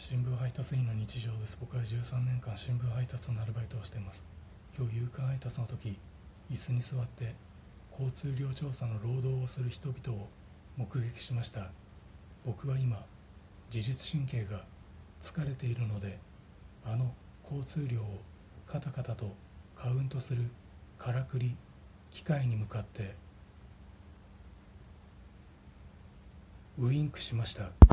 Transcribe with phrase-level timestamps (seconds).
[0.00, 1.58] 新聞配達員の日常です。
[1.60, 4.24] 僕は13年間新聞配達のアルバイトをしています。
[4.74, 5.98] 今日夕刊配達の時
[6.50, 7.34] 椅子に座って
[7.92, 10.28] 交通量調査の労働をする人々を
[10.78, 11.70] 目撃しました。
[12.46, 13.04] 僕は今
[13.70, 14.64] 自律神経が
[15.22, 16.18] 疲れているので
[16.82, 17.12] あの
[17.44, 18.22] 交通量を
[18.66, 19.36] カタカタと
[19.76, 20.44] カウントする
[20.96, 21.54] からくり
[22.10, 23.14] 機械に向かって
[26.78, 27.89] ウインクしました。